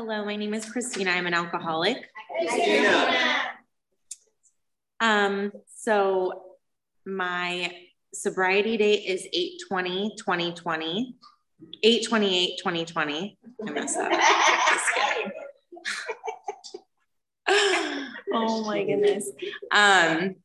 Hello, 0.00 0.24
my 0.24 0.36
name 0.36 0.54
is 0.54 0.64
Christina. 0.70 1.10
I'm 1.10 1.26
an 1.26 1.34
alcoholic. 1.34 2.08
Christina. 2.38 3.10
Um, 5.00 5.50
so 5.74 6.40
my 7.04 7.74
sobriety 8.14 8.76
date 8.76 9.06
is 9.08 9.26
820 9.32 10.14
2020, 10.16 11.16
828 11.82 12.58
2020. 12.58 13.38
I 13.66 13.70
messed 13.72 13.98
up. 13.98 14.12
oh 18.34 18.62
my 18.64 18.84
goodness. 18.84 19.28
Um, 19.72 20.36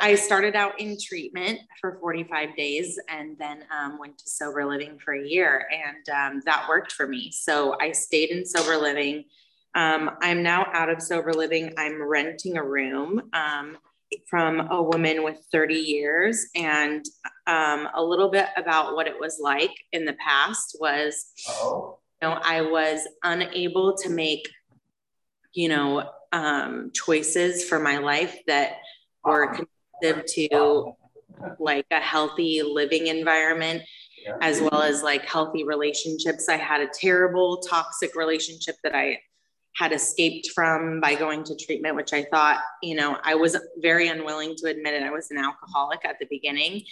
I 0.00 0.16
started 0.16 0.56
out 0.56 0.80
in 0.80 0.96
treatment 1.00 1.60
for 1.80 1.96
45 2.00 2.56
days 2.56 2.98
and 3.08 3.38
then 3.38 3.64
um, 3.70 3.98
went 3.98 4.18
to 4.18 4.28
sober 4.28 4.64
living 4.64 4.98
for 4.98 5.14
a 5.14 5.24
year, 5.24 5.66
and 5.72 6.08
um, 6.08 6.42
that 6.44 6.66
worked 6.68 6.92
for 6.92 7.06
me. 7.06 7.30
So 7.30 7.76
I 7.80 7.92
stayed 7.92 8.30
in 8.30 8.44
sober 8.44 8.76
living. 8.76 9.24
Um, 9.74 10.10
I'm 10.20 10.42
now 10.42 10.66
out 10.72 10.90
of 10.90 11.00
sober 11.00 11.32
living. 11.32 11.72
I'm 11.78 12.02
renting 12.02 12.56
a 12.56 12.64
room 12.64 13.30
um, 13.32 13.78
from 14.28 14.60
a 14.72 14.82
woman 14.82 15.22
with 15.22 15.38
30 15.52 15.74
years, 15.74 16.46
and 16.56 17.04
um, 17.46 17.88
a 17.94 18.02
little 18.02 18.28
bit 18.28 18.48
about 18.56 18.94
what 18.94 19.06
it 19.06 19.18
was 19.18 19.38
like 19.40 19.72
in 19.92 20.04
the 20.04 20.14
past 20.14 20.76
was, 20.80 21.32
Uh-oh. 21.48 21.98
you 22.20 22.28
know, 22.28 22.40
I 22.42 22.62
was 22.62 23.06
unable 23.22 23.96
to 23.98 24.10
make, 24.10 24.48
you 25.54 25.68
know, 25.68 26.10
um, 26.32 26.90
choices 26.92 27.68
for 27.68 27.78
my 27.78 27.98
life 27.98 28.36
that 28.46 28.78
were 29.24 29.54
to 30.02 30.92
like 31.58 31.86
a 31.90 32.00
healthy 32.00 32.62
living 32.62 33.06
environment 33.08 33.82
as 34.40 34.60
well 34.60 34.82
as 34.82 35.02
like 35.02 35.24
healthy 35.24 35.64
relationships. 35.64 36.48
I 36.48 36.56
had 36.56 36.80
a 36.80 36.88
terrible 36.92 37.58
toxic 37.58 38.14
relationship 38.14 38.76
that 38.84 38.94
I 38.94 39.18
had 39.74 39.92
escaped 39.92 40.50
from 40.54 41.00
by 41.00 41.14
going 41.14 41.44
to 41.44 41.56
treatment, 41.56 41.96
which 41.96 42.12
I 42.12 42.24
thought, 42.24 42.60
you 42.82 42.94
know, 42.94 43.18
I 43.24 43.34
was 43.34 43.56
very 43.78 44.08
unwilling 44.08 44.54
to 44.56 44.68
admit 44.68 44.94
it. 44.94 45.02
I 45.02 45.10
was 45.10 45.30
an 45.30 45.38
alcoholic 45.38 46.04
at 46.04 46.18
the 46.20 46.26
beginning. 46.26 46.82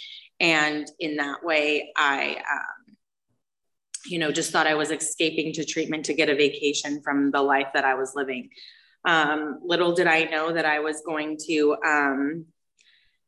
And 0.41 0.91
in 0.99 1.17
that 1.17 1.45
way, 1.45 1.93
I, 1.97 2.37
um, 2.37 2.97
you 4.06 4.19
know, 4.19 4.33
just 4.33 4.51
thought 4.51 4.67
I 4.67 4.75
was 4.75 4.91
escaping 4.91 5.53
to 5.55 5.65
treatment 5.65 6.06
to 6.06 6.15
get 6.15 6.31
a 6.31 6.34
vacation 6.34 7.03
from 7.03 7.31
the 7.31 7.43
life 7.43 7.69
that 7.75 7.84
I 7.84 7.95
was 7.95 8.15
living. 8.15 8.49
Um, 9.05 9.61
little 9.62 9.95
did 9.95 10.06
I 10.06 10.25
know 10.25 10.53
that 10.53 10.65
I 10.65 10.81
was 10.81 11.03
going 11.05 11.39
to 11.49 11.77
um, 11.84 12.47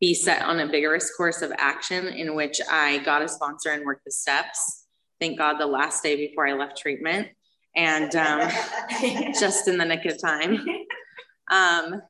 be 0.03 0.12
set 0.14 0.42
on 0.42 0.58
a 0.58 0.67
vigorous 0.67 1.14
course 1.14 1.42
of 1.42 1.53
action 1.58 2.08
in 2.08 2.34
which 2.34 2.61
I 2.69 2.98
got 3.05 3.22
a 3.22 3.28
sponsor 3.28 3.70
and 3.70 3.84
worked 3.84 4.05
the 4.05 4.11
steps. 4.11 4.86
Thank 5.20 5.39
God 5.39 5.59
the 5.59 5.67
last 5.67 6.03
day 6.03 6.17
before 6.17 6.44
I 6.44 6.55
left 6.55 6.77
treatment 6.77 7.28
and 7.77 8.14
um, 8.17 8.50
just 9.39 9.69
in 9.69 9.78
the 9.78 9.84
nick 9.84 10.05
of 10.05 10.20
time. 10.20 10.59
Um, 11.53 12.03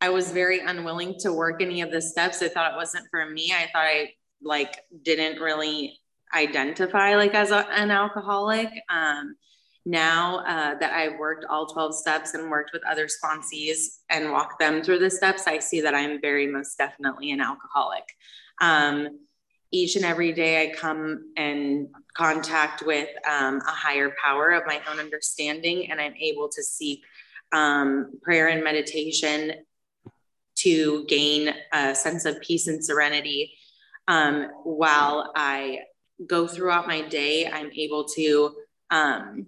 I 0.00 0.08
was 0.08 0.32
very 0.32 0.60
unwilling 0.60 1.16
to 1.20 1.32
work 1.34 1.60
any 1.60 1.82
of 1.82 1.90
the 1.90 2.00
steps. 2.00 2.40
I 2.40 2.48
thought 2.48 2.72
it 2.72 2.76
wasn't 2.76 3.06
for 3.10 3.28
me. 3.28 3.52
I 3.52 3.68
thought 3.70 3.84
I 3.84 4.12
like 4.42 4.78
didn't 5.02 5.42
really 5.42 6.00
identify 6.34 7.16
like 7.16 7.34
as 7.34 7.50
a, 7.50 7.68
an 7.70 7.90
alcoholic. 7.90 8.70
Um, 8.88 9.36
now 9.90 10.38
uh, 10.46 10.78
that 10.78 10.92
I've 10.92 11.18
worked 11.18 11.44
all 11.50 11.66
12 11.66 11.94
steps 11.94 12.34
and 12.34 12.50
worked 12.50 12.72
with 12.72 12.82
other 12.88 13.08
sponsees 13.08 13.98
and 14.08 14.30
walked 14.30 14.58
them 14.60 14.82
through 14.82 15.00
the 15.00 15.10
steps, 15.10 15.46
I 15.46 15.58
see 15.58 15.80
that 15.80 15.94
I'm 15.94 16.20
very 16.20 16.46
most 16.46 16.78
definitely 16.78 17.32
an 17.32 17.40
alcoholic. 17.40 18.04
Um, 18.60 19.18
each 19.72 19.96
and 19.96 20.04
every 20.04 20.32
day 20.32 20.62
I 20.62 20.74
come 20.74 21.32
in 21.36 21.90
contact 22.16 22.82
with 22.84 23.08
um, 23.28 23.60
a 23.66 23.70
higher 23.70 24.14
power 24.22 24.50
of 24.50 24.66
my 24.66 24.80
own 24.90 24.98
understanding, 24.98 25.90
and 25.90 26.00
I'm 26.00 26.14
able 26.14 26.48
to 26.48 26.62
seek 26.62 27.02
um, 27.52 28.12
prayer 28.22 28.48
and 28.48 28.62
meditation 28.62 29.52
to 30.56 31.04
gain 31.06 31.54
a 31.72 31.94
sense 31.94 32.24
of 32.24 32.40
peace 32.40 32.66
and 32.66 32.84
serenity. 32.84 33.54
Um, 34.08 34.48
while 34.64 35.32
I 35.36 35.80
go 36.26 36.46
throughout 36.46 36.86
my 36.86 37.02
day, 37.02 37.46
I'm 37.46 37.70
able 37.72 38.04
to 38.16 38.54
um, 38.90 39.46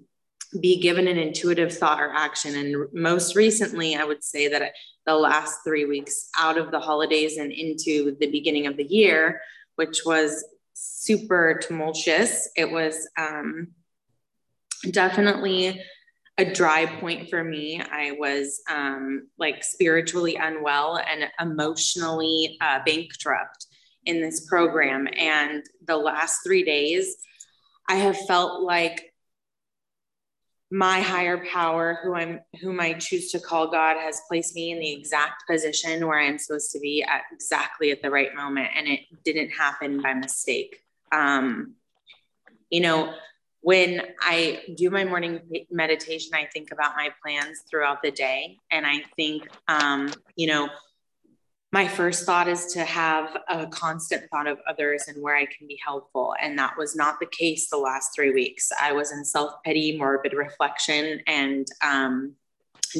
be 0.60 0.80
given 0.80 1.08
an 1.08 1.18
intuitive 1.18 1.76
thought 1.76 2.00
or 2.00 2.12
action. 2.12 2.56
And 2.56 2.86
most 2.92 3.34
recently, 3.36 3.96
I 3.96 4.04
would 4.04 4.22
say 4.22 4.48
that 4.48 4.72
the 5.06 5.14
last 5.14 5.60
three 5.64 5.84
weeks 5.84 6.28
out 6.38 6.58
of 6.58 6.70
the 6.70 6.80
holidays 6.80 7.38
and 7.38 7.50
into 7.50 8.16
the 8.20 8.30
beginning 8.30 8.66
of 8.66 8.76
the 8.76 8.84
year, 8.84 9.41
which 9.76 10.02
was 10.04 10.44
super 10.74 11.58
tumultuous, 11.62 12.48
it 12.56 12.70
was 12.70 13.08
um, 13.18 13.68
definitely 14.91 15.82
a 16.38 16.44
dry 16.52 16.86
point 16.86 17.28
for 17.28 17.42
me. 17.44 17.80
I 17.80 18.12
was 18.18 18.60
um, 18.70 19.28
like 19.38 19.62
spiritually 19.62 20.36
unwell 20.36 20.98
and 20.98 21.30
emotionally 21.41 22.56
uh, 22.60 22.80
bankrupt 22.84 23.66
in 24.04 24.20
this 24.20 24.46
program. 24.46 25.06
And 25.16 25.62
the 25.86 25.96
last 25.96 26.41
three 26.44 26.64
days, 26.64 27.16
I 27.88 27.96
have 27.96 28.16
felt 28.26 28.62
like 28.62 29.11
my 30.72 31.03
higher 31.03 31.44
power 31.53 31.99
who 32.03 32.15
i'm 32.15 32.41
whom 32.62 32.81
i 32.81 32.94
choose 32.94 33.31
to 33.31 33.38
call 33.38 33.71
god 33.71 33.99
has 33.99 34.22
placed 34.27 34.55
me 34.55 34.71
in 34.71 34.78
the 34.78 34.91
exact 34.91 35.44
position 35.47 36.06
where 36.06 36.19
i'm 36.19 36.38
supposed 36.38 36.72
to 36.72 36.81
be 36.81 37.03
at 37.03 37.21
exactly 37.31 37.91
at 37.91 38.00
the 38.00 38.10
right 38.10 38.34
moment 38.34 38.69
and 38.75 38.88
it 38.88 39.00
didn't 39.22 39.50
happen 39.50 40.00
by 40.00 40.15
mistake. 40.15 40.83
Um, 41.12 41.75
you 42.71 42.81
know 42.81 43.12
when 43.60 44.00
i 44.22 44.62
do 44.75 44.88
my 44.88 45.05
morning 45.05 45.41
meditation 45.71 46.31
i 46.33 46.49
think 46.55 46.72
about 46.72 46.97
my 46.97 47.10
plans 47.22 47.65
throughout 47.71 48.03
the 48.03 48.10
day 48.10 48.56
and 48.71 48.87
i 48.87 49.03
think 49.15 49.47
um, 49.69 50.10
you 50.37 50.47
know 50.47 50.71
my 51.72 51.88
first 51.88 52.27
thought 52.27 52.49
is 52.49 52.66
to 52.66 52.84
have 52.84 53.34
a 53.49 53.66
constant 53.66 54.28
thought 54.31 54.47
of 54.47 54.59
others 54.69 55.05
and 55.09 55.22
where 55.22 55.34
I 55.34 55.47
can 55.47 55.66
be 55.66 55.81
helpful. 55.83 56.34
And 56.41 56.59
that 56.59 56.77
was 56.77 56.94
not 56.94 57.19
the 57.19 57.27
case 57.27 57.71
the 57.71 57.78
last 57.78 58.10
three 58.15 58.31
weeks. 58.31 58.71
I 58.78 58.93
was 58.93 59.10
in 59.10 59.25
self 59.25 59.55
pity, 59.65 59.97
morbid 59.97 60.34
reflection, 60.34 61.21
and 61.27 61.66
um, 61.83 62.34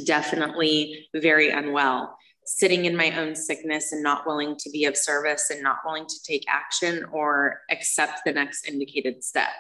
definitely 0.06 1.06
very 1.15 1.50
unwell, 1.50 2.16
sitting 2.47 2.87
in 2.87 2.97
my 2.97 3.10
own 3.19 3.37
sickness 3.37 3.93
and 3.93 4.03
not 4.03 4.27
willing 4.27 4.56
to 4.60 4.71
be 4.71 4.87
of 4.87 4.97
service 4.97 5.50
and 5.50 5.62
not 5.62 5.78
willing 5.84 6.06
to 6.06 6.22
take 6.27 6.44
action 6.49 7.04
or 7.12 7.60
accept 7.71 8.21
the 8.25 8.33
next 8.33 8.66
indicated 8.66 9.22
step. 9.22 9.50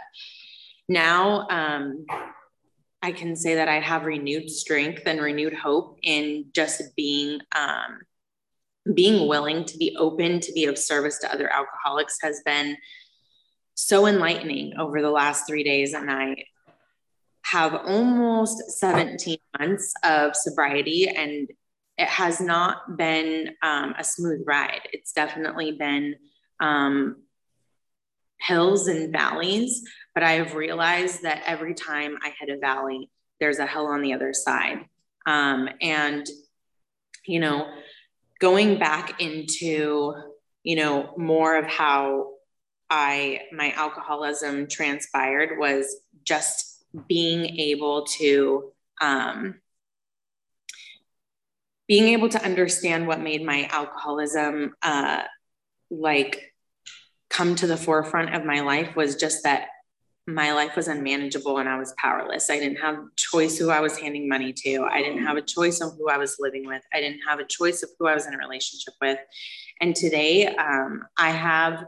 Now, 0.88 1.46
um, 1.50 2.06
I 3.02 3.12
can 3.12 3.36
say 3.36 3.56
that 3.56 3.68
I 3.68 3.80
have 3.80 4.06
renewed 4.06 4.48
strength 4.48 5.02
and 5.04 5.20
renewed 5.20 5.52
hope 5.52 5.98
in 6.02 6.46
just 6.54 6.96
being. 6.96 7.40
Um, 7.54 8.00
being 8.94 9.28
willing 9.28 9.64
to 9.64 9.78
be 9.78 9.96
open 9.98 10.40
to 10.40 10.52
be 10.52 10.64
of 10.64 10.76
service 10.76 11.18
to 11.18 11.32
other 11.32 11.50
alcoholics 11.52 12.18
has 12.22 12.42
been 12.44 12.76
so 13.74 14.06
enlightening 14.06 14.74
over 14.78 15.00
the 15.00 15.10
last 15.10 15.46
three 15.46 15.62
days 15.62 15.94
and 15.94 16.10
i 16.10 16.34
have 17.44 17.74
almost 17.74 18.78
17 18.78 19.36
months 19.58 19.92
of 20.04 20.34
sobriety 20.34 21.08
and 21.08 21.48
it 21.98 22.08
has 22.08 22.40
not 22.40 22.96
been 22.96 23.50
um, 23.62 23.94
a 23.98 24.02
smooth 24.02 24.42
ride. 24.46 24.80
It's 24.92 25.12
definitely 25.12 25.72
been 25.72 26.14
um, 26.60 27.16
hills 28.40 28.88
and 28.88 29.12
valleys 29.12 29.82
but 30.14 30.24
i 30.24 30.32
have 30.32 30.54
realized 30.54 31.22
that 31.22 31.42
every 31.46 31.74
time 31.74 32.16
i 32.24 32.32
hit 32.40 32.48
a 32.48 32.58
valley 32.58 33.08
there's 33.42 33.58
a 33.58 33.66
hill 33.66 33.86
on 33.86 34.02
the 34.02 34.12
other 34.12 34.32
side. 34.32 34.86
Um, 35.26 35.68
and 35.80 36.24
you 37.26 37.40
know 37.40 37.68
going 38.42 38.76
back 38.76 39.22
into 39.22 40.12
you 40.64 40.74
know 40.74 41.14
more 41.16 41.56
of 41.56 41.64
how 41.64 42.32
i 42.90 43.40
my 43.52 43.70
alcoholism 43.70 44.66
transpired 44.66 45.50
was 45.60 46.00
just 46.24 46.84
being 47.06 47.58
able 47.58 48.04
to 48.04 48.72
um, 49.00 49.54
being 51.86 52.08
able 52.08 52.28
to 52.28 52.44
understand 52.44 53.06
what 53.06 53.20
made 53.20 53.44
my 53.44 53.68
alcoholism 53.70 54.74
uh, 54.82 55.22
like 55.90 56.52
come 57.30 57.54
to 57.54 57.66
the 57.68 57.76
forefront 57.76 58.34
of 58.34 58.44
my 58.44 58.60
life 58.60 58.94
was 58.96 59.14
just 59.16 59.44
that 59.44 59.68
my 60.26 60.52
life 60.52 60.76
was 60.76 60.86
unmanageable 60.86 61.58
and 61.58 61.68
I 61.68 61.78
was 61.78 61.94
powerless. 61.98 62.48
I 62.48 62.58
didn't 62.58 62.78
have 62.78 62.96
choice 63.16 63.58
who 63.58 63.70
I 63.70 63.80
was 63.80 63.98
handing 63.98 64.28
money 64.28 64.52
to. 64.52 64.84
I 64.84 65.02
didn't 65.02 65.24
have 65.24 65.36
a 65.36 65.42
choice 65.42 65.80
of 65.80 65.96
who 65.98 66.08
I 66.08 66.16
was 66.16 66.36
living 66.38 66.66
with. 66.66 66.82
I 66.94 67.00
didn't 67.00 67.20
have 67.26 67.40
a 67.40 67.44
choice 67.44 67.82
of 67.82 67.90
who 67.98 68.06
I 68.06 68.14
was 68.14 68.26
in 68.26 68.34
a 68.34 68.38
relationship 68.38 68.94
with. 69.00 69.18
And 69.80 69.96
today, 69.96 70.46
um, 70.46 71.02
I 71.18 71.30
have 71.30 71.84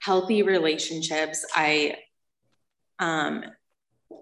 healthy 0.00 0.42
relationships. 0.42 1.46
I 1.54 1.96
um, 2.98 3.44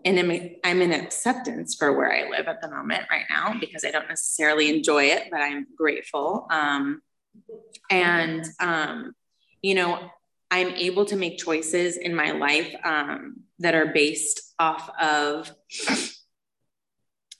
and 0.04 0.18
I'm, 0.18 0.50
I'm 0.64 0.82
in 0.82 0.92
acceptance 0.92 1.74
for 1.74 1.92
where 1.92 2.12
I 2.12 2.28
live 2.30 2.46
at 2.46 2.62
the 2.62 2.70
moment 2.70 3.02
right 3.10 3.24
now 3.28 3.56
because 3.58 3.84
I 3.84 3.90
don't 3.90 4.08
necessarily 4.08 4.74
enjoy 4.74 5.04
it, 5.04 5.28
but 5.30 5.40
I'm 5.40 5.66
grateful. 5.76 6.46
Um, 6.50 7.02
and 7.90 8.46
um, 8.60 9.14
you 9.62 9.74
know, 9.74 10.10
I'm 10.50 10.68
able 10.68 11.04
to 11.06 11.16
make 11.16 11.38
choices 11.38 11.96
in 11.96 12.14
my 12.14 12.32
life 12.32 12.74
um, 12.84 13.42
that 13.60 13.74
are 13.74 13.86
based 13.86 14.54
off 14.58 14.90
of, 15.00 15.52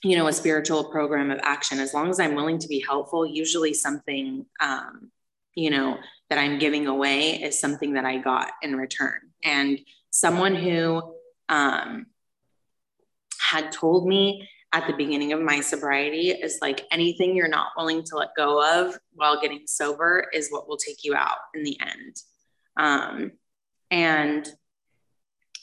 you 0.05 0.17
know, 0.17 0.29
a 0.29 0.33
spiritual 0.33 0.85
program 0.85 1.31
of 1.31 1.41
action. 1.43 1.81
As 1.81 1.93
long 1.93 2.09
as 2.11 2.21
I'm 2.21 2.35
willing 2.35 2.59
to 2.59 2.69
be 2.69 2.85
helpful, 2.87 3.27
usually 3.27 3.75
something, 3.75 4.47
um, 4.61 5.11
you 5.55 5.71
know, 5.71 5.99
that 6.29 6.39
I'm 6.39 6.59
giving 6.59 6.87
away 6.87 7.43
is 7.43 7.61
something 7.61 7.95
that 7.95 8.05
I 8.05 8.19
got 8.19 8.53
in 8.63 8.77
return. 8.77 9.19
And 9.45 9.81
someone 10.11 10.55
who 10.55 11.15
um, 11.49 12.07
had 13.41 13.73
told 13.73 14.07
me 14.07 14.49
at 14.73 14.87
the 14.87 14.93
beginning 14.93 15.33
of 15.33 15.41
my 15.41 15.61
sobriety 15.61 16.31
is 16.31 16.59
like 16.63 16.87
anything 16.93 17.35
you're 17.35 17.49
not 17.49 17.73
willing 17.77 18.05
to 18.05 18.17
let 18.17 18.29
go 18.37 18.63
of 18.63 18.97
while 19.15 19.41
getting 19.41 19.63
sober 19.67 20.27
is 20.33 20.49
what 20.51 20.69
will 20.69 20.77
take 20.77 21.03
you 21.03 21.15
out 21.15 21.39
in 21.55 21.65
the 21.65 21.77
end. 21.81 22.17
Um, 22.81 23.33
and 23.91 24.49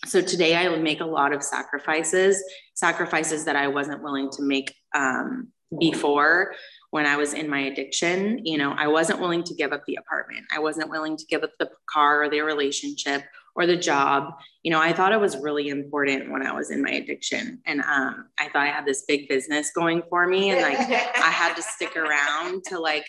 so 0.05 0.21
today 0.21 0.55
I 0.55 0.69
would 0.69 0.83
make 0.83 1.01
a 1.01 1.05
lot 1.05 1.33
of 1.33 1.41
sacrifices, 1.41 2.41
sacrifices 2.75 3.45
that 3.45 3.55
I 3.55 3.67
wasn't 3.67 4.03
willing 4.03 4.29
to 4.31 4.43
make 4.43 4.73
um, 4.93 5.49
before 5.79 6.53
when 6.91 7.07
I 7.07 7.17
was 7.17 7.33
in 7.33 7.49
my 7.49 7.61
addiction. 7.61 8.45
You 8.45 8.59
know, 8.59 8.73
I 8.77 8.87
wasn't 8.87 9.19
willing 9.19 9.43
to 9.45 9.55
give 9.55 9.73
up 9.73 9.83
the 9.87 9.95
apartment. 9.95 10.45
I 10.53 10.59
wasn't 10.59 10.91
willing 10.91 11.17
to 11.17 11.25
give 11.25 11.43
up 11.43 11.51
the 11.59 11.71
car 11.91 12.23
or 12.23 12.29
the 12.29 12.41
relationship 12.41 13.23
or 13.55 13.65
the 13.65 13.75
job. 13.75 14.33
You 14.61 14.71
know, 14.71 14.79
I 14.79 14.93
thought 14.93 15.11
it 15.11 15.19
was 15.19 15.37
really 15.37 15.69
important 15.69 16.31
when 16.31 16.45
I 16.45 16.53
was 16.53 16.69
in 16.69 16.83
my 16.83 16.91
addiction. 16.91 17.59
And 17.65 17.81
um, 17.81 18.27
I 18.37 18.49
thought 18.49 18.67
I 18.67 18.67
had 18.67 18.85
this 18.85 19.05
big 19.07 19.27
business 19.27 19.71
going 19.71 20.03
for 20.09 20.27
me. 20.27 20.51
And 20.51 20.61
like 20.61 20.77
I 20.77 21.31
had 21.31 21.55
to 21.55 21.63
stick 21.63 21.97
around 21.97 22.63
to 22.65 22.79
like 22.79 23.07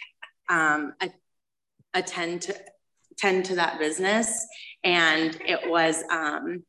um, 0.48 0.94
attend 1.92 2.42
to 2.42 2.56
tend 3.18 3.44
to 3.46 3.56
that 3.56 3.78
business. 3.78 4.46
And 4.84 5.36
it 5.44 5.68
was, 5.68 6.02
um, 6.10 6.62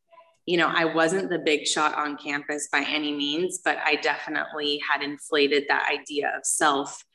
you 0.46 0.58
know, 0.58 0.72
I 0.74 0.86
wasn't 0.86 1.30
the 1.30 1.40
big 1.40 1.68
shot 1.68 1.96
on 1.96 2.18
campus 2.18 2.70
by 2.72 2.84
any 2.88 3.16
means, 3.16 3.60
but 3.64 3.78
I 3.86 3.96
definitely 3.96 4.82
had 4.90 5.04
inflated 5.04 5.66
that 5.70 5.90
idea 5.92 6.34
of 6.36 6.46
self, 6.46 7.06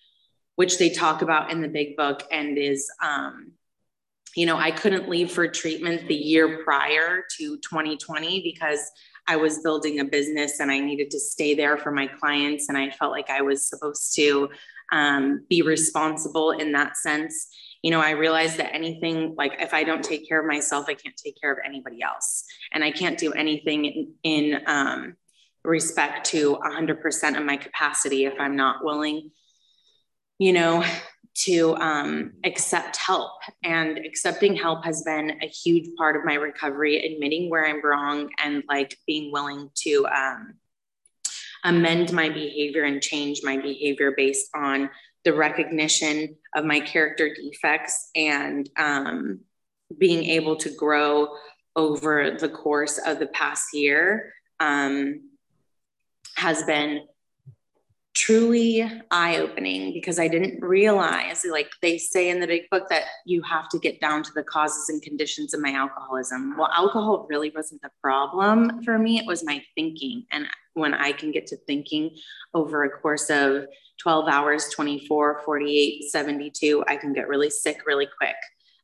which 0.54 0.78
they 0.78 0.88
talk 0.88 1.22
about 1.22 1.50
in 1.50 1.60
the 1.60 1.68
big 1.68 1.96
book 1.96 2.22
and 2.30 2.56
is, 2.56 2.88
um, 3.02 3.52
you 4.36 4.46
know, 4.46 4.56
I 4.56 4.70
couldn't 4.70 5.08
leave 5.08 5.32
for 5.32 5.48
treatment 5.48 6.06
the 6.06 6.14
year 6.14 6.62
prior 6.64 7.24
to 7.38 7.56
2020 7.56 8.42
because 8.42 8.80
I 9.26 9.36
was 9.36 9.60
building 9.60 10.00
a 10.00 10.04
business 10.04 10.60
and 10.60 10.70
I 10.70 10.78
needed 10.78 11.10
to 11.12 11.20
stay 11.20 11.54
there 11.54 11.76
for 11.76 11.90
my 11.90 12.06
clients. 12.06 12.68
And 12.68 12.76
I 12.76 12.90
felt 12.90 13.12
like 13.12 13.30
I 13.30 13.42
was 13.42 13.68
supposed 13.68 14.14
to 14.16 14.50
um, 14.92 15.44
be 15.48 15.62
responsible 15.62 16.52
in 16.52 16.72
that 16.72 16.96
sense 16.96 17.48
you 17.84 17.90
know, 17.90 18.00
I 18.00 18.12
realized 18.12 18.56
that 18.56 18.74
anything 18.74 19.34
like 19.36 19.56
if 19.60 19.74
I 19.74 19.84
don't 19.84 20.02
take 20.02 20.26
care 20.26 20.40
of 20.40 20.46
myself, 20.46 20.86
I 20.88 20.94
can't 20.94 21.14
take 21.18 21.38
care 21.38 21.52
of 21.52 21.58
anybody 21.66 22.00
else. 22.02 22.44
And 22.72 22.82
I 22.82 22.90
can't 22.90 23.18
do 23.18 23.34
anything 23.34 23.84
in, 23.84 24.14
in 24.22 24.62
um, 24.66 25.16
respect 25.64 26.24
to 26.28 26.56
100% 26.64 27.36
of 27.38 27.44
my 27.44 27.58
capacity 27.58 28.24
if 28.24 28.32
I'm 28.40 28.56
not 28.56 28.82
willing, 28.82 29.32
you 30.38 30.54
know, 30.54 30.82
to 31.42 31.76
um, 31.76 32.32
accept 32.42 32.96
help. 32.96 33.32
And 33.62 33.98
accepting 33.98 34.56
help 34.56 34.82
has 34.86 35.02
been 35.02 35.32
a 35.42 35.46
huge 35.46 35.94
part 35.98 36.16
of 36.16 36.24
my 36.24 36.36
recovery, 36.36 37.04
admitting 37.04 37.50
where 37.50 37.66
I'm 37.66 37.84
wrong 37.84 38.30
and 38.42 38.62
like 38.66 38.96
being 39.06 39.30
willing 39.30 39.68
to 39.80 40.06
um, 40.06 40.54
amend 41.64 42.14
my 42.14 42.30
behavior 42.30 42.84
and 42.84 43.02
change 43.02 43.40
my 43.42 43.58
behavior 43.58 44.14
based 44.16 44.48
on 44.54 44.88
the 45.24 45.32
recognition 45.32 46.36
of 46.54 46.64
my 46.64 46.80
character 46.80 47.34
defects 47.34 48.10
and 48.14 48.68
um, 48.76 49.40
being 49.98 50.24
able 50.24 50.56
to 50.56 50.70
grow 50.70 51.28
over 51.76 52.36
the 52.38 52.48
course 52.48 52.98
of 52.98 53.18
the 53.18 53.26
past 53.28 53.68
year 53.72 54.32
um, 54.60 55.30
has 56.36 56.62
been 56.64 57.00
truly 58.14 58.88
eye 59.10 59.38
opening 59.38 59.92
because 59.92 60.18
I 60.18 60.28
didn't 60.28 60.62
realize, 60.62 61.44
like 61.44 61.70
they 61.82 61.98
say 61.98 62.30
in 62.30 62.40
the 62.40 62.46
big 62.46 62.70
book, 62.70 62.88
that 62.88 63.02
you 63.26 63.42
have 63.42 63.68
to 63.70 63.78
get 63.78 64.00
down 64.00 64.22
to 64.22 64.32
the 64.32 64.44
causes 64.44 64.88
and 64.88 65.02
conditions 65.02 65.52
of 65.52 65.60
my 65.60 65.72
alcoholism. 65.72 66.56
Well, 66.56 66.70
alcohol 66.72 67.26
really 67.28 67.50
wasn't 67.50 67.82
the 67.82 67.90
problem 68.00 68.82
for 68.84 68.98
me, 68.98 69.18
it 69.18 69.26
was 69.26 69.44
my 69.44 69.62
thinking. 69.74 70.24
And 70.30 70.46
when 70.74 70.94
I 70.94 71.12
can 71.12 71.32
get 71.32 71.46
to 71.48 71.56
thinking 71.56 72.16
over 72.54 72.84
a 72.84 72.90
course 72.90 73.30
of 73.30 73.66
12 74.00 74.28
hours, 74.28 74.68
24, 74.68 75.42
48, 75.44 76.04
72, 76.04 76.84
I 76.86 76.96
can 76.96 77.12
get 77.12 77.28
really 77.28 77.50
sick 77.50 77.82
really 77.86 78.08
quick. 78.18 78.36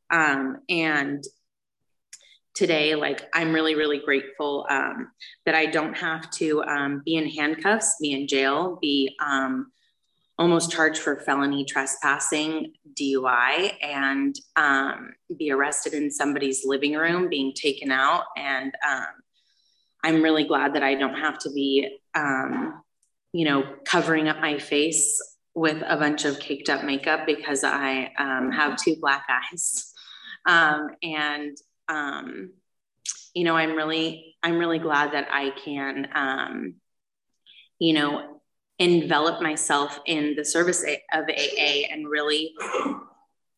Um, 0.09 0.57
and 0.69 1.23
today, 2.61 2.93
like 2.93 3.27
I'm 3.33 3.53
really, 3.53 3.73
really 3.73 3.97
grateful 3.97 4.67
um, 4.69 5.09
that 5.47 5.55
I 5.55 5.65
don't 5.65 5.95
have 5.97 6.29
to 6.33 6.63
um, 6.65 7.01
be 7.03 7.15
in 7.15 7.27
handcuffs, 7.27 7.95
be 7.99 8.11
in 8.11 8.27
jail, 8.27 8.77
be 8.79 9.15
um, 9.19 9.71
almost 10.37 10.71
charged 10.71 10.99
for 11.01 11.15
felony 11.15 11.65
trespassing, 11.65 12.73
DUI, 12.93 13.73
and 13.81 14.35
um, 14.57 15.15
be 15.35 15.49
arrested 15.49 15.95
in 15.95 16.11
somebody's 16.11 16.63
living 16.63 16.93
room, 16.93 17.29
being 17.29 17.51
taken 17.55 17.89
out. 17.89 18.25
And 18.37 18.71
um, 18.87 19.07
I'm 20.03 20.21
really 20.21 20.43
glad 20.43 20.75
that 20.75 20.83
I 20.83 20.93
don't 20.93 21.15
have 21.15 21.39
to 21.39 21.49
be 21.49 21.97
um, 22.13 22.83
you 23.33 23.45
know, 23.45 23.63
covering 23.85 24.27
up 24.27 24.39
my 24.39 24.59
face 24.59 25.19
with 25.55 25.81
a 25.87 25.97
bunch 25.97 26.25
of 26.25 26.39
caked 26.39 26.69
up 26.69 26.83
makeup 26.83 27.25
because 27.25 27.63
I 27.63 28.11
have 28.17 28.77
two 28.77 28.97
black 29.01 29.25
eyes. 29.27 29.91
Um, 30.45 30.89
and, 31.01 31.57
um, 31.91 32.51
you 33.35 33.43
know, 33.43 33.55
I'm 33.55 33.75
really, 33.75 34.35
I'm 34.41 34.57
really 34.57 34.79
glad 34.79 35.13
that 35.13 35.27
I 35.31 35.51
can, 35.63 36.07
um, 36.15 36.75
you 37.79 37.93
know, 37.93 38.41
envelop 38.79 39.41
myself 39.41 39.99
in 40.05 40.35
the 40.35 40.45
service 40.45 40.83
of 40.83 41.25
AA 41.29 41.87
and 41.91 42.07
really, 42.07 42.53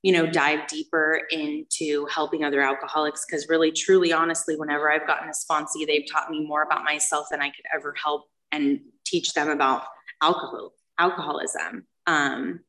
you 0.01 0.12
know, 0.12 0.25
dive 0.25 0.68
deeper 0.68 1.21
into 1.31 2.06
helping 2.07 2.44
other 2.44 2.62
alcoholics. 2.62 3.24
Cause 3.25 3.47
really, 3.47 3.71
truly, 3.71 4.12
honestly, 4.12 4.56
whenever 4.56 4.91
I've 4.91 5.07
gotten 5.07 5.29
a 5.29 5.31
sponsee, 5.31 5.88
they've 5.88 6.06
taught 6.12 6.29
me 6.29 6.45
more 6.45 6.63
about 6.63 6.83
myself 6.83 7.27
than 7.31 7.41
I 7.41 7.47
could 7.47 7.65
ever 7.74 7.94
help 8.01 8.25
and 8.51 8.81
teach 9.06 9.33
them 9.33 9.50
about 9.50 9.83
alcohol 10.21 10.74
alcoholism 11.00 11.86
um, 12.06 12.59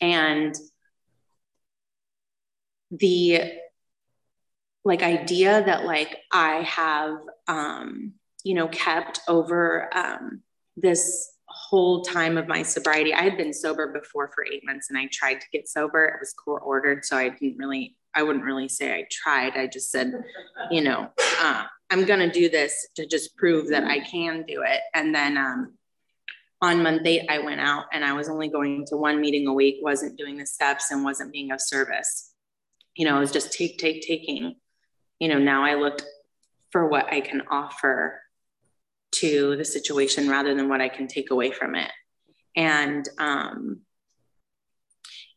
and 0.00 0.54
the 2.90 3.52
like 4.84 5.02
idea 5.02 5.62
that 5.64 5.84
like 5.84 6.18
i 6.32 6.62
have 6.62 7.16
um, 7.48 8.12
you 8.44 8.54
know 8.54 8.68
kept 8.68 9.20
over 9.28 9.88
um, 9.94 10.42
this 10.76 11.32
whole 11.46 12.02
time 12.02 12.38
of 12.38 12.46
my 12.46 12.62
sobriety 12.62 13.12
i 13.12 13.22
had 13.22 13.36
been 13.36 13.52
sober 13.52 13.92
before 13.92 14.30
for 14.34 14.44
eight 14.46 14.62
months 14.64 14.88
and 14.88 14.98
i 14.98 15.06
tried 15.12 15.40
to 15.40 15.46
get 15.52 15.68
sober 15.68 16.04
it 16.04 16.20
was 16.20 16.32
court 16.32 16.62
ordered 16.64 17.04
so 17.04 17.16
i 17.16 17.28
didn't 17.28 17.58
really 17.58 17.96
i 18.14 18.22
wouldn't 18.22 18.44
really 18.44 18.68
say 18.68 18.94
i 18.94 19.04
tried 19.10 19.56
i 19.56 19.66
just 19.66 19.90
said 19.90 20.22
you 20.70 20.80
know 20.80 21.10
uh, 21.40 21.64
I'm 21.90 22.06
to 22.20 22.30
do 22.30 22.48
this 22.48 22.88
to 22.94 23.06
just 23.06 23.36
prove 23.36 23.68
that 23.68 23.84
I 23.84 24.00
can 24.00 24.44
do 24.46 24.62
it. 24.62 24.80
And 24.94 25.12
then 25.12 25.36
um, 25.36 25.74
on 26.62 26.82
month 26.82 27.04
eight, 27.04 27.26
I 27.28 27.40
went 27.40 27.60
out 27.60 27.86
and 27.92 28.04
I 28.04 28.12
was 28.12 28.28
only 28.28 28.48
going 28.48 28.86
to 28.86 28.96
one 28.96 29.20
meeting 29.20 29.48
a 29.48 29.52
week, 29.52 29.78
wasn't 29.82 30.16
doing 30.16 30.36
the 30.36 30.46
steps 30.46 30.92
and 30.92 31.04
wasn't 31.04 31.32
being 31.32 31.50
of 31.50 31.60
service. 31.60 32.32
You 32.94 33.06
know, 33.06 33.16
it 33.16 33.20
was 33.20 33.32
just 33.32 33.52
take, 33.52 33.78
take, 33.78 34.06
taking. 34.06 34.54
You 35.20 35.28
know, 35.28 35.38
now 35.38 35.64
I 35.64 35.74
look 35.74 36.02
for 36.72 36.88
what 36.88 37.12
I 37.12 37.20
can 37.20 37.42
offer 37.50 38.20
to 39.16 39.56
the 39.56 39.64
situation 39.64 40.28
rather 40.28 40.54
than 40.54 40.68
what 40.68 40.80
I 40.80 40.88
can 40.88 41.06
take 41.06 41.30
away 41.30 41.52
from 41.52 41.74
it. 41.74 41.90
And, 42.56 43.08
um, 43.18 43.80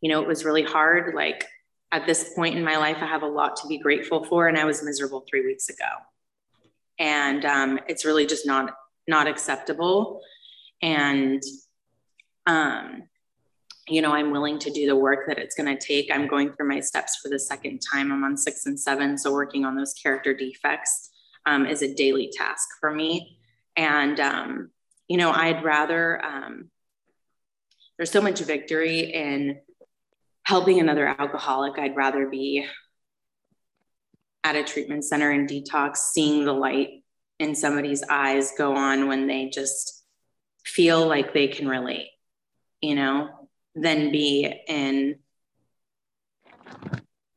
you 0.02 0.10
know, 0.10 0.22
it 0.22 0.28
was 0.28 0.46
really 0.46 0.64
hard. 0.64 1.14
Like 1.14 1.46
at 1.92 2.08
this 2.08 2.34
point 2.34 2.58
in 2.58 2.64
my 2.64 2.78
life, 2.78 2.98
I 3.02 3.06
have 3.06 3.24
a 3.24 3.28
lot 3.28 3.58
to 3.58 3.68
be 3.68 3.78
grateful 3.78 4.24
for. 4.24 4.48
And 4.48 4.58
I 4.58 4.66
was 4.66 4.84
miserable 4.84 5.26
three 5.30 5.46
weeks 5.46 5.70
ago 5.70 5.86
and 7.00 7.46
um, 7.46 7.80
it's 7.88 8.06
really 8.06 8.26
just 8.26 8.46
not 8.46 8.74
not 9.08 9.28
acceptable 9.28 10.22
and 10.82 11.42
um, 12.46 13.04
you 13.88 14.02
know 14.02 14.14
i'm 14.14 14.32
willing 14.32 14.58
to 14.60 14.72
do 14.72 14.86
the 14.88 14.96
work 14.96 15.28
that 15.28 15.38
it's 15.38 15.56
going 15.56 15.78
to 15.78 15.86
take. 15.86 16.10
I'm 16.12 16.28
going 16.28 16.54
through 16.54 16.70
my 16.70 16.80
steps 16.80 17.18
for 17.22 17.30
the 17.30 17.40
second 17.40 17.80
time. 17.80 18.12
I'm 18.12 18.24
on 18.24 18.38
six 18.38 18.66
and 18.66 18.80
seven 18.80 19.18
so 19.18 19.32
working 19.34 19.66
on 19.66 19.76
those 19.76 19.94
character 19.94 20.34
defects 20.34 21.10
um, 21.46 21.66
is 21.66 21.82
a 21.82 21.94
daily 21.94 22.32
task 22.36 22.68
for 22.80 22.92
me. 22.92 23.38
And 23.76 24.20
um, 24.20 24.70
you 25.08 25.18
know 25.18 25.32
i'd 25.32 25.64
rather 25.64 26.24
um, 26.24 26.70
there's 27.98 28.12
so 28.12 28.22
much 28.22 28.40
victory 28.40 29.00
in 29.14 29.60
helping 30.44 30.80
another 30.80 31.08
alcoholic. 31.08 31.78
I'd 31.80 31.96
rather 31.96 32.28
be 32.28 32.66
at 34.44 34.56
a 34.56 34.64
treatment 34.64 35.06
center 35.06 35.32
in 35.32 35.48
detox, 35.48 35.98
seeing 35.98 36.44
the 36.44 36.54
light 36.54 37.04
in 37.40 37.56
somebody's 37.56 38.04
eyes 38.10 38.52
go 38.58 38.76
on 38.76 39.08
when 39.08 39.28
they 39.28 39.50
just 39.50 40.04
feel 40.66 41.08
like 41.08 41.34
they 41.34 41.48
can 41.48 41.68
relate, 41.68 42.10
you 42.82 42.96
know, 42.96 43.50
than 43.76 44.12
be 44.12 44.62
in 44.68 45.16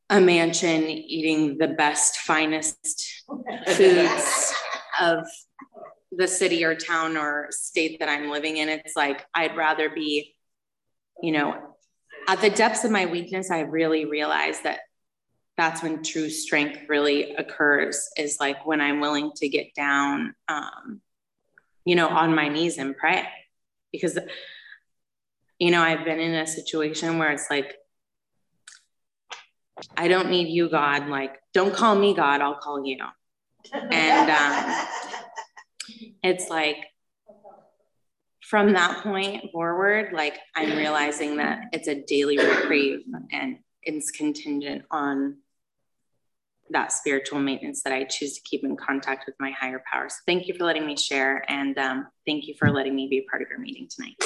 a 0.09 0.21
mansion 0.21 0.83
eating 0.83 1.57
the 1.57 1.67
best, 1.67 2.17
finest 2.17 3.23
foods 3.67 4.53
of 5.01 5.27
the 6.11 6.27
city 6.27 6.63
or 6.63 6.75
town 6.75 7.17
or 7.17 7.47
state 7.51 7.99
that 7.99 8.09
I'm 8.09 8.29
living 8.29 8.57
in. 8.57 8.69
It's 8.69 8.95
like 8.95 9.25
I'd 9.33 9.57
rather 9.57 9.89
be, 9.89 10.35
you 11.21 11.31
know, 11.31 11.75
at 12.27 12.41
the 12.41 12.49
depths 12.49 12.83
of 12.83 12.91
my 12.91 13.05
weakness, 13.05 13.51
I 13.51 13.61
really 13.61 14.05
realized 14.05 14.63
that 14.63 14.79
that's 15.57 15.81
when 15.81 16.03
true 16.03 16.29
strength 16.29 16.81
really 16.87 17.35
occurs 17.35 18.09
is 18.17 18.37
like 18.39 18.65
when 18.65 18.79
I'm 18.79 18.99
willing 18.99 19.31
to 19.37 19.49
get 19.49 19.73
down, 19.73 20.35
um, 20.47 21.01
you 21.83 21.95
know, 21.95 22.07
on 22.07 22.35
my 22.35 22.47
knees 22.47 22.77
and 22.77 22.95
pray. 22.95 23.27
Because, 23.91 24.19
you 25.59 25.71
know, 25.71 25.81
I've 25.81 26.05
been 26.05 26.19
in 26.19 26.35
a 26.35 26.47
situation 26.47 27.17
where 27.17 27.31
it's 27.31 27.47
like, 27.49 27.75
I 29.95 30.07
don't 30.07 30.29
need 30.29 30.49
you, 30.49 30.69
God. 30.69 31.07
Like, 31.07 31.35
don't 31.53 31.73
call 31.73 31.95
me 31.95 32.13
God, 32.13 32.41
I'll 32.41 32.55
call 32.55 32.85
you. 32.85 32.97
And 33.73 34.29
um, 34.31 34.85
it's 36.23 36.49
like, 36.49 36.77
from 38.47 38.73
that 38.73 39.03
point 39.03 39.51
forward, 39.51 40.13
like 40.13 40.37
I'm 40.55 40.77
realizing 40.77 41.35
that 41.37 41.65
it's 41.73 41.89
a 41.89 41.95
daily 41.95 42.37
reprieve 42.37 43.01
and 43.33 43.57
it's 43.83 44.09
contingent 44.09 44.83
on 44.89 45.39
that 46.69 46.93
spiritual 46.93 47.39
maintenance 47.39 47.83
that 47.83 47.91
I 47.91 48.05
choose 48.05 48.35
to 48.35 48.41
keep 48.41 48.63
in 48.63 48.77
contact 48.77 49.25
with 49.25 49.35
my 49.39 49.51
higher 49.51 49.83
powers. 49.91 50.15
Thank 50.25 50.47
you 50.47 50.53
for 50.53 50.63
letting 50.63 50.85
me 50.85 50.95
share. 50.95 51.43
And 51.49 51.77
um, 51.77 52.07
thank 52.25 52.47
you 52.47 52.55
for 52.57 52.71
letting 52.71 52.95
me 52.95 53.07
be 53.09 53.27
part 53.29 53.41
of 53.41 53.49
your 53.49 53.59
meeting 53.59 53.89
tonight. 53.89 54.15